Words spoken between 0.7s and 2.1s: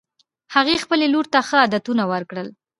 خپلې لور ته ښه عادتونه